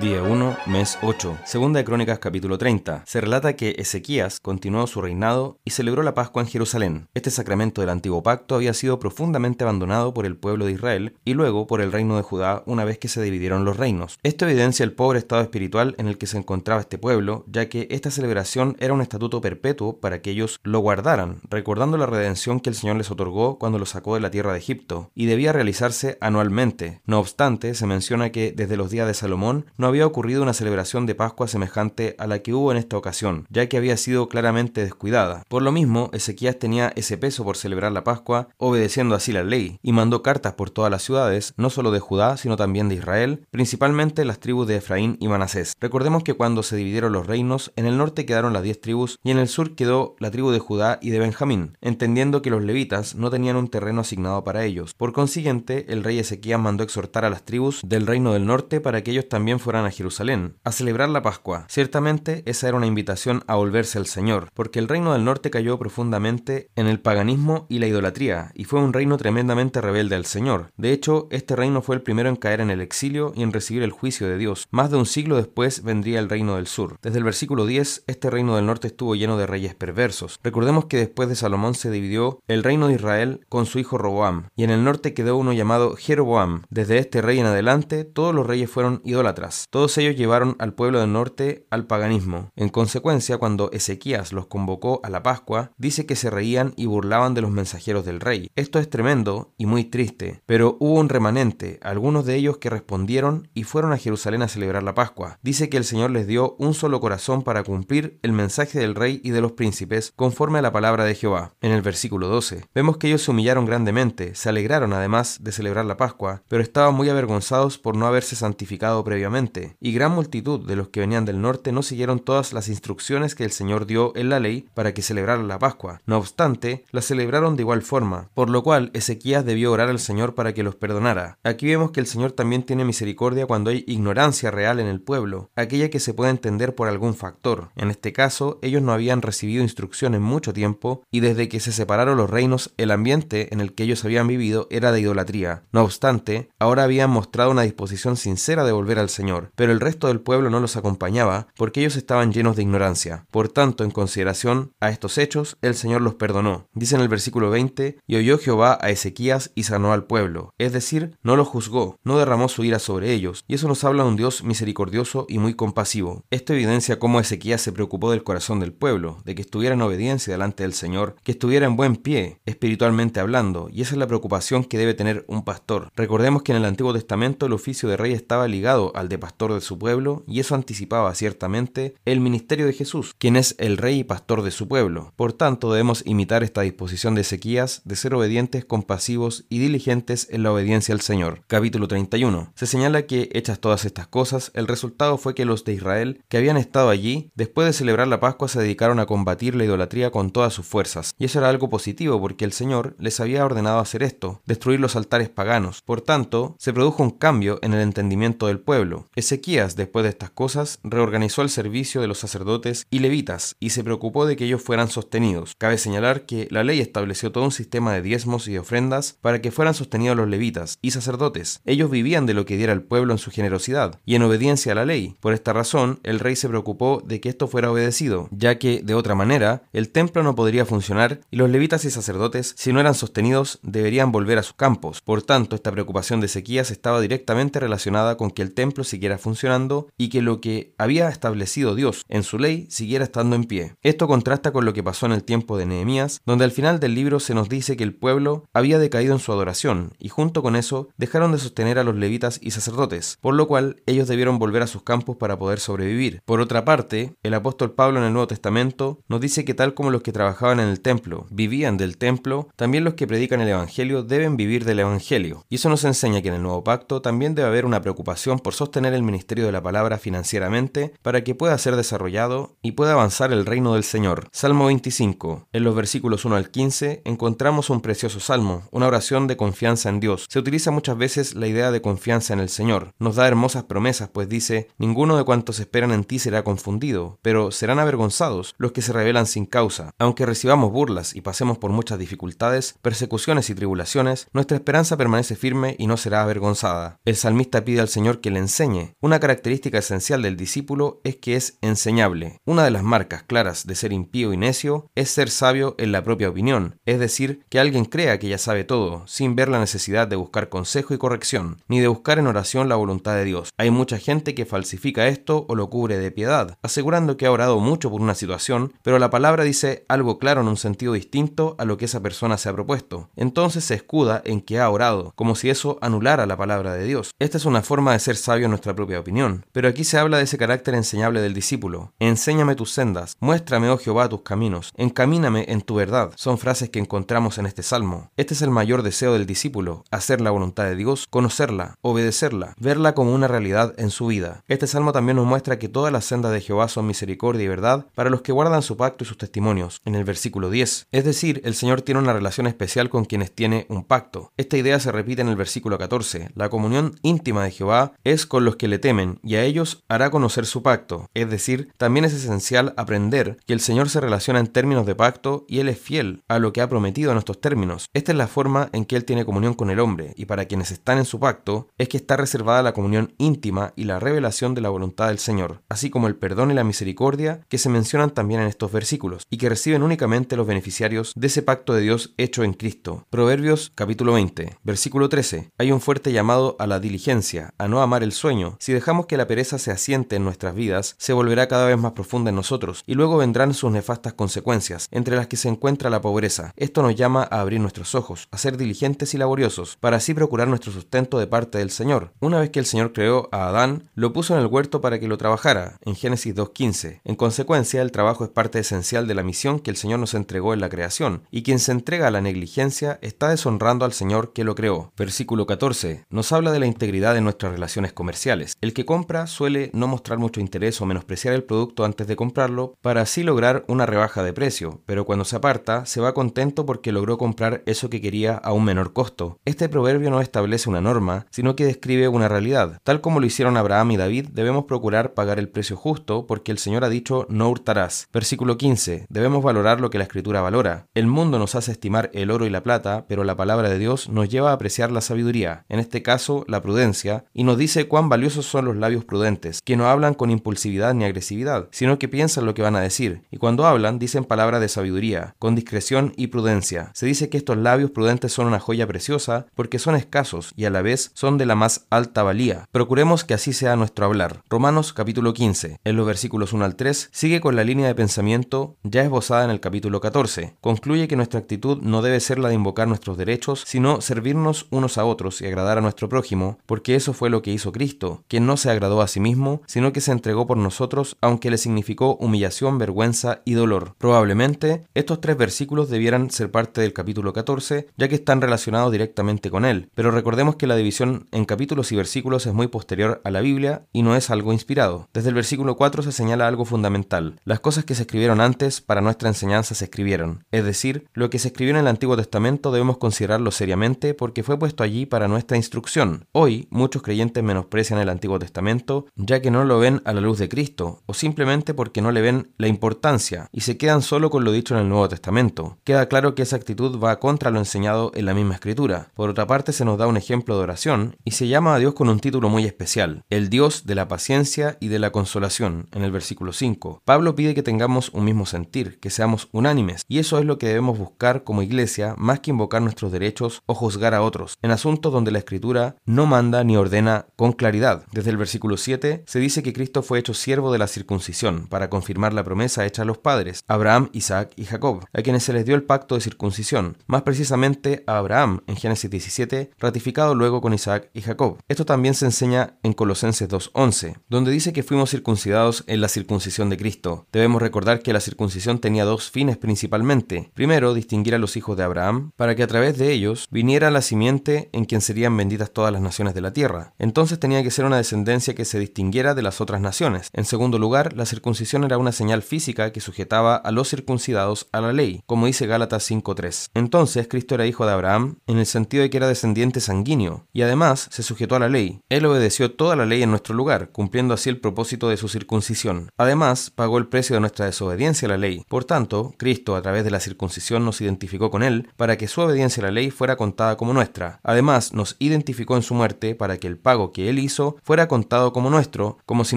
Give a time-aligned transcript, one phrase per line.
[0.00, 1.40] Día 1, mes 8.
[1.44, 3.02] Segunda de Crónicas capítulo 30.
[3.06, 7.08] Se relata que Ezequías continuó su reinado y celebró la Pascua en Jerusalén.
[7.12, 11.34] Este sacramento del antiguo pacto había sido profundamente abandonado por el pueblo de Israel y
[11.34, 14.18] luego por el reino de Judá una vez que se dividieron los reinos.
[14.22, 17.86] Esto evidencia el pobre estado espiritual en el que se encontraba este pueblo, ya que
[17.90, 22.70] esta celebración era un estatuto perpetuo para que ellos lo guardaran, recordando la redención que
[22.70, 26.16] el Señor les otorgó cuando los sacó de la tierra de Egipto, y debía realizarse
[26.22, 27.02] anualmente.
[27.04, 31.06] No obstante, se menciona que desde los días de Salomón no había ocurrido una celebración
[31.06, 34.80] de Pascua semejante a la que hubo en esta ocasión, ya que había sido claramente
[34.80, 35.42] descuidada.
[35.48, 39.80] Por lo mismo, Ezequías tenía ese peso por celebrar la Pascua, obedeciendo así la ley,
[39.82, 43.44] y mandó cartas por todas las ciudades, no solo de Judá, sino también de Israel,
[43.50, 45.72] principalmente las tribus de Efraín y Manasés.
[45.80, 49.32] Recordemos que cuando se dividieron los reinos, en el norte quedaron las diez tribus y
[49.32, 53.16] en el sur quedó la tribu de Judá y de Benjamín, entendiendo que los levitas
[53.16, 54.94] no tenían un terreno asignado para ellos.
[54.94, 59.02] Por consiguiente, el rey Ezequías mandó exhortar a las tribus del reino del norte para
[59.02, 61.64] que ellos también fueran a Jerusalén, a celebrar la Pascua.
[61.68, 65.78] Ciertamente esa era una invitación a volverse al Señor, porque el reino del norte cayó
[65.78, 70.70] profundamente en el paganismo y la idolatría, y fue un reino tremendamente rebelde al Señor.
[70.76, 73.82] De hecho, este reino fue el primero en caer en el exilio y en recibir
[73.82, 74.68] el juicio de Dios.
[74.70, 76.96] Más de un siglo después vendría el reino del sur.
[77.02, 80.38] Desde el versículo 10, este reino del norte estuvo lleno de reyes perversos.
[80.42, 84.48] Recordemos que después de Salomón se dividió el reino de Israel con su hijo Roboam,
[84.56, 86.62] y en el norte quedó uno llamado Jeroboam.
[86.70, 89.61] Desde este rey en adelante, todos los reyes fueron idólatras.
[89.70, 92.50] Todos ellos llevaron al pueblo del norte al paganismo.
[92.56, 97.34] En consecuencia, cuando Ezequías los convocó a la Pascua, dice que se reían y burlaban
[97.34, 98.50] de los mensajeros del rey.
[98.56, 103.48] Esto es tremendo y muy triste, pero hubo un remanente, algunos de ellos que respondieron
[103.54, 105.38] y fueron a Jerusalén a celebrar la Pascua.
[105.42, 109.20] Dice que el Señor les dio un solo corazón para cumplir el mensaje del rey
[109.24, 111.54] y de los príncipes conforme a la palabra de Jehová.
[111.60, 115.84] En el versículo 12, vemos que ellos se humillaron grandemente, se alegraron además de celebrar
[115.84, 120.76] la Pascua, pero estaban muy avergonzados por no haberse santificado previamente y gran multitud de
[120.76, 124.28] los que venían del norte no siguieron todas las instrucciones que el Señor dio en
[124.28, 126.00] la ley para que celebraran la Pascua.
[126.06, 130.34] No obstante, la celebraron de igual forma, por lo cual Ezequías debió orar al Señor
[130.34, 131.38] para que los perdonara.
[131.44, 135.50] Aquí vemos que el Señor también tiene misericordia cuando hay ignorancia real en el pueblo,
[135.56, 137.70] aquella que se puede entender por algún factor.
[137.76, 141.72] En este caso, ellos no habían recibido instrucción en mucho tiempo y desde que se
[141.72, 145.64] separaron los reinos, el ambiente en el que ellos habían vivido era de idolatría.
[145.72, 150.08] No obstante, ahora habían mostrado una disposición sincera de volver al Señor pero el resto
[150.08, 153.26] del pueblo no los acompañaba porque ellos estaban llenos de ignorancia.
[153.30, 156.68] Por tanto, en consideración a estos hechos, el Señor los perdonó.
[156.74, 160.54] Dice en el versículo 20, y oyó Jehová a Ezequías y sanó al pueblo.
[160.58, 164.02] Es decir, no lo juzgó, no derramó su ira sobre ellos, y eso nos habla
[164.02, 166.24] de un Dios misericordioso y muy compasivo.
[166.30, 170.32] Esto evidencia cómo Ezequías se preocupó del corazón del pueblo, de que estuviera en obediencia
[170.32, 174.64] delante del Señor, que estuviera en buen pie, espiritualmente hablando, y esa es la preocupación
[174.64, 175.90] que debe tener un pastor.
[175.96, 179.54] Recordemos que en el Antiguo Testamento el oficio de rey estaba ligado al de pastor
[179.54, 184.00] de su pueblo, y eso anticipaba ciertamente el ministerio de Jesús, quien es el rey
[184.00, 185.12] y pastor de su pueblo.
[185.14, 190.42] Por tanto, debemos imitar esta disposición de Ezequías de ser obedientes, compasivos y diligentes en
[190.42, 191.44] la obediencia al Señor.
[191.46, 192.52] Capítulo 31.
[192.56, 196.38] Se señala que, hechas todas estas cosas, el resultado fue que los de Israel, que
[196.38, 200.32] habían estado allí, después de celebrar la Pascua, se dedicaron a combatir la idolatría con
[200.32, 201.14] todas sus fuerzas.
[201.16, 204.96] Y eso era algo positivo porque el Señor les había ordenado hacer esto, destruir los
[204.96, 205.80] altares paganos.
[205.82, 209.08] Por tanto, se produjo un cambio en el entendimiento del pueblo.
[209.14, 213.84] Ezequías, después de estas cosas, reorganizó el servicio de los sacerdotes y levitas y se
[213.84, 215.54] preocupó de que ellos fueran sostenidos.
[215.58, 219.42] Cabe señalar que la ley estableció todo un sistema de diezmos y de ofrendas para
[219.42, 221.60] que fueran sostenidos los levitas y sacerdotes.
[221.66, 224.76] Ellos vivían de lo que diera el pueblo en su generosidad y en obediencia a
[224.76, 225.14] la ley.
[225.20, 228.94] Por esta razón, el rey se preocupó de que esto fuera obedecido, ya que, de
[228.94, 232.94] otra manera, el templo no podría funcionar y los levitas y sacerdotes, si no eran
[232.94, 235.02] sostenidos, deberían volver a sus campos.
[235.02, 239.88] Por tanto, esta preocupación de Ezequías estaba directamente relacionada con que el templo siguiera funcionando
[239.98, 243.74] y que lo que había establecido Dios en su ley siguiera estando en pie.
[243.82, 246.94] Esto contrasta con lo que pasó en el tiempo de Nehemías, donde al final del
[246.94, 250.56] libro se nos dice que el pueblo había decaído en su adoración y junto con
[250.56, 254.62] eso dejaron de sostener a los levitas y sacerdotes, por lo cual ellos debieron volver
[254.62, 256.20] a sus campos para poder sobrevivir.
[256.24, 259.90] Por otra parte, el apóstol Pablo en el Nuevo Testamento nos dice que tal como
[259.90, 264.02] los que trabajaban en el templo vivían del templo, también los que predican el Evangelio
[264.02, 265.44] deben vivir del Evangelio.
[265.48, 268.54] Y eso nos enseña que en el Nuevo Pacto también debe haber una preocupación por
[268.54, 273.32] sostener el ministerio de la palabra financieramente para que pueda ser desarrollado y pueda avanzar
[273.32, 274.28] el reino del Señor.
[274.32, 275.48] Salmo 25.
[275.52, 280.00] En los versículos 1 al 15 encontramos un precioso salmo, una oración de confianza en
[280.00, 280.26] Dios.
[280.28, 282.92] Se utiliza muchas veces la idea de confianza en el Señor.
[282.98, 287.50] Nos da hermosas promesas, pues dice, ninguno de cuantos esperan en ti será confundido, pero
[287.50, 289.90] serán avergonzados los que se rebelan sin causa.
[289.98, 295.76] Aunque recibamos burlas y pasemos por muchas dificultades, persecuciones y tribulaciones, nuestra esperanza permanece firme
[295.78, 296.98] y no será avergonzada.
[297.04, 298.81] El salmista pide al Señor que le enseñe.
[299.00, 302.40] Una característica esencial del discípulo es que es enseñable.
[302.44, 306.02] Una de las marcas claras de ser impío y necio es ser sabio en la
[306.04, 310.08] propia opinión, es decir, que alguien crea que ya sabe todo, sin ver la necesidad
[310.08, 313.50] de buscar consejo y corrección, ni de buscar en oración la voluntad de Dios.
[313.58, 317.58] Hay mucha gente que falsifica esto o lo cubre de piedad, asegurando que ha orado
[317.60, 321.64] mucho por una situación, pero la palabra dice algo claro en un sentido distinto a
[321.64, 323.10] lo que esa persona se ha propuesto.
[323.16, 327.12] Entonces se escuda en que ha orado, como si eso anulara la palabra de Dios.
[327.18, 330.18] Esta es una forma de ser sabio en nuestra propia opinión, pero aquí se habla
[330.18, 331.92] de ese carácter enseñable del discípulo.
[331.98, 336.12] Enséñame tus sendas, muéstrame, oh Jehová, tus caminos, encamíname en tu verdad.
[336.16, 338.10] Son frases que encontramos en este salmo.
[338.16, 342.94] Este es el mayor deseo del discípulo, hacer la voluntad de Dios, conocerla, obedecerla, verla
[342.94, 344.42] como una realidad en su vida.
[344.48, 347.86] Este salmo también nos muestra que todas las sendas de Jehová son misericordia y verdad
[347.94, 350.88] para los que guardan su pacto y sus testimonios, en el versículo 10.
[350.90, 354.32] Es decir, el Señor tiene una relación especial con quienes tiene un pacto.
[354.36, 356.30] Esta idea se repite en el versículo 14.
[356.34, 360.10] La comunión íntima de Jehová es con los que le temen y a ellos hará
[360.10, 361.10] conocer su pacto.
[361.14, 365.44] Es decir, también es esencial aprender que el Señor se relaciona en términos de pacto
[365.48, 367.86] y Él es fiel a lo que ha prometido en estos términos.
[367.92, 370.70] Esta es la forma en que Él tiene comunión con el hombre y para quienes
[370.70, 374.60] están en su pacto es que está reservada la comunión íntima y la revelación de
[374.60, 378.42] la voluntad del Señor, así como el perdón y la misericordia que se mencionan también
[378.42, 382.44] en estos versículos y que reciben únicamente los beneficiarios de ese pacto de Dios hecho
[382.44, 383.08] en Cristo.
[383.10, 385.50] Proverbios capítulo 20, versículo 13.
[385.58, 388.51] Hay un fuerte llamado a la diligencia, a no amar el sueño.
[388.58, 391.92] Si dejamos que la pereza se asiente en nuestras vidas, se volverá cada vez más
[391.92, 396.00] profunda en nosotros y luego vendrán sus nefastas consecuencias, entre las que se encuentra la
[396.00, 396.52] pobreza.
[396.56, 400.48] Esto nos llama a abrir nuestros ojos, a ser diligentes y laboriosos, para así procurar
[400.48, 402.12] nuestro sustento de parte del Señor.
[402.20, 405.08] Una vez que el Señor creó a Adán, lo puso en el huerto para que
[405.08, 407.00] lo trabajara, en Génesis 2.15.
[407.04, 410.54] En consecuencia, el trabajo es parte esencial de la misión que el Señor nos entregó
[410.54, 414.44] en la creación, y quien se entrega a la negligencia está deshonrando al Señor que
[414.44, 414.92] lo creó.
[414.96, 418.31] Versículo 14 nos habla de la integridad de nuestras relaciones comerciales.
[418.60, 422.74] El que compra suele no mostrar mucho interés o menospreciar el producto antes de comprarlo
[422.80, 426.92] para así lograr una rebaja de precio, pero cuando se aparta se va contento porque
[426.92, 429.38] logró comprar eso que quería a un menor costo.
[429.44, 432.80] Este proverbio no establece una norma, sino que describe una realidad.
[432.84, 436.58] Tal como lo hicieron Abraham y David, debemos procurar pagar el precio justo porque el
[436.58, 438.08] Señor ha dicho no hurtarás.
[438.12, 439.06] Versículo 15.
[439.10, 440.86] Debemos valorar lo que la escritura valora.
[440.94, 444.08] El mundo nos hace estimar el oro y la plata, pero la palabra de Dios
[444.08, 448.08] nos lleva a apreciar la sabiduría, en este caso la prudencia, y nos dice cuán
[448.30, 452.54] son los labios prudentes, que no hablan con impulsividad ni agresividad, sino que piensan lo
[452.54, 456.90] que van a decir, y cuando hablan dicen palabras de sabiduría, con discreción y prudencia.
[456.94, 460.70] Se dice que estos labios prudentes son una joya preciosa porque son escasos y a
[460.70, 462.66] la vez son de la más alta valía.
[462.72, 464.42] Procuremos que así sea nuestro hablar.
[464.48, 468.76] Romanos capítulo 15, en los versículos 1 al 3, sigue con la línea de pensamiento
[468.82, 470.56] ya esbozada en el capítulo 14.
[470.60, 474.98] Concluye que nuestra actitud no debe ser la de invocar nuestros derechos, sino servirnos unos
[474.98, 478.46] a otros y agradar a nuestro prójimo, porque eso fue lo que hizo Cristo, quien
[478.46, 482.16] no se agradó a sí mismo, sino que se entregó por nosotros, aunque le significó
[482.16, 483.94] humillación, vergüenza y dolor.
[483.98, 489.50] Probablemente, estos tres versículos debieran ser parte del capítulo 14, ya que están relacionados directamente
[489.50, 493.30] con él, pero recordemos que la división en capítulos y versículos es muy posterior a
[493.30, 495.08] la Biblia y no es algo inspirado.
[495.12, 497.40] Desde el versículo 4 se señala algo fundamental.
[497.44, 501.38] Las cosas que se escribieron antes para nuestra enseñanza se escribieron, es decir, lo que
[501.38, 505.56] se escribió en el Antiguo Testamento debemos considerarlo seriamente porque fue puesto allí para nuestra
[505.56, 506.26] instrucción.
[506.32, 510.38] Hoy, muchos creyentes menosprecian el Antiguo Testamento ya que no lo ven a la luz
[510.38, 514.44] de Cristo o simplemente porque no le ven la importancia y se quedan solo con
[514.44, 515.78] lo dicho en el Nuevo Testamento.
[515.84, 519.08] Queda claro que esa actitud va contra lo enseñado en la misma escritura.
[519.14, 521.94] Por otra parte, se nos da un ejemplo de oración y se llama a Dios
[521.94, 526.02] con un título muy especial, el Dios de la paciencia y de la consolación, en
[526.02, 527.02] el versículo 5.
[527.04, 530.68] Pablo pide que tengamos un mismo sentir, que seamos unánimes, y eso es lo que
[530.68, 535.12] debemos buscar como iglesia más que invocar nuestros derechos o juzgar a otros, en asuntos
[535.12, 537.91] donde la escritura no manda ni ordena con claridad.
[538.12, 541.90] Desde el versículo 7 se dice que Cristo fue hecho siervo de la circuncisión para
[541.90, 545.64] confirmar la promesa hecha a los padres, Abraham, Isaac y Jacob, a quienes se les
[545.64, 550.74] dio el pacto de circuncisión, más precisamente a Abraham en Génesis 17, ratificado luego con
[550.74, 551.58] Isaac y Jacob.
[551.68, 556.70] Esto también se enseña en Colosenses 2.11, donde dice que fuimos circuncidados en la circuncisión
[556.70, 557.26] de Cristo.
[557.32, 560.50] Debemos recordar que la circuncisión tenía dos fines principalmente.
[560.54, 564.02] Primero, distinguir a los hijos de Abraham, para que a través de ellos viniera la
[564.02, 566.94] simiente en quien serían benditas todas las naciones de la tierra.
[566.98, 570.28] Entonces tenía que ser una descendencia que se distinguiera de las otras naciones.
[570.32, 574.80] En segundo lugar, la circuncisión era una señal física que sujetaba a los circuncidados a
[574.80, 576.70] la ley, como dice Gálatas 5.3.
[576.74, 580.62] Entonces, Cristo era hijo de Abraham en el sentido de que era descendiente sanguíneo, y
[580.62, 582.00] además se sujetó a la ley.
[582.08, 586.10] Él obedeció toda la ley en nuestro lugar, cumpliendo así el propósito de su circuncisión.
[586.16, 588.64] Además, pagó el precio de nuestra desobediencia a la ley.
[588.68, 592.40] Por tanto, Cristo, a través de la circuncisión, nos identificó con él para que su
[592.40, 594.40] obediencia a la ley fuera contada como nuestra.
[594.42, 598.52] Además, nos identificó en su muerte para que el pago que él hizo fuera contado
[598.52, 599.56] como nuestro, como si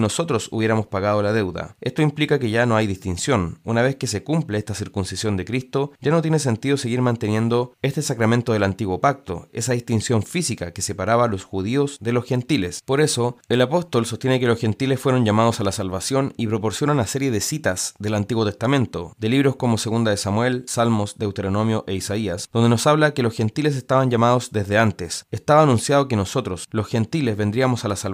[0.00, 1.76] nosotros hubiéramos pagado la deuda.
[1.80, 3.58] Esto implica que ya no hay distinción.
[3.64, 7.72] Una vez que se cumple esta circuncisión de Cristo, ya no tiene sentido seguir manteniendo
[7.82, 12.24] este sacramento del antiguo pacto, esa distinción física que separaba a los judíos de los
[12.24, 12.80] gentiles.
[12.84, 16.92] Por eso, el apóstol sostiene que los gentiles fueron llamados a la salvación y proporciona
[16.92, 21.84] una serie de citas del Antiguo Testamento, de libros como Segunda de Samuel, Salmos, Deuteronomio
[21.86, 25.26] e Isaías, donde nos habla que los gentiles estaban llamados desde antes.
[25.30, 28.05] Estaba anunciado que nosotros, los gentiles, vendríamos a la salvación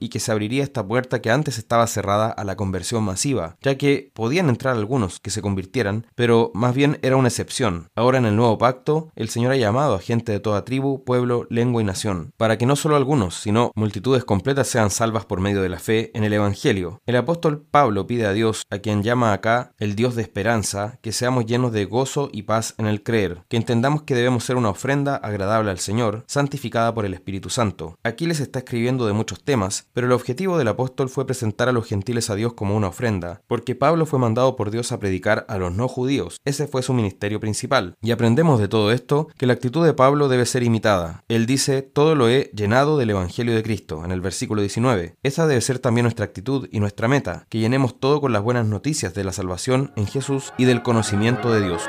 [0.00, 3.76] y que se abriría esta puerta que antes estaba cerrada a la conversión masiva, ya
[3.76, 7.88] que podían entrar algunos que se convirtieran, pero más bien era una excepción.
[7.94, 11.46] Ahora en el nuevo pacto, el Señor ha llamado a gente de toda tribu, pueblo,
[11.50, 15.62] lengua y nación, para que no solo algunos, sino multitudes completas sean salvas por medio
[15.62, 17.00] de la fe en el Evangelio.
[17.06, 21.12] El apóstol Pablo pide a Dios, a quien llama acá el Dios de esperanza, que
[21.12, 24.70] seamos llenos de gozo y paz en el creer, que entendamos que debemos ser una
[24.70, 27.98] ofrenda agradable al Señor, santificada por el Espíritu Santo.
[28.02, 31.86] Aquí les está escribiendo de temas, pero el objetivo del apóstol fue presentar a los
[31.86, 35.58] gentiles a Dios como una ofrenda, porque Pablo fue mandado por Dios a predicar a
[35.58, 36.36] los no judíos.
[36.44, 37.94] Ese fue su ministerio principal.
[38.02, 41.24] Y aprendemos de todo esto que la actitud de Pablo debe ser imitada.
[41.28, 45.16] Él dice, todo lo he llenado del Evangelio de Cristo, en el versículo 19.
[45.22, 48.66] Esa debe ser también nuestra actitud y nuestra meta, que llenemos todo con las buenas
[48.66, 51.82] noticias de la salvación en Jesús y del conocimiento de Dios.